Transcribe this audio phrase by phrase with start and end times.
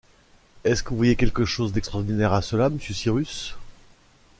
[0.63, 3.55] Est-ce que vous voyez quelque chose d’extraordinaire à cela, monsieur Cyrus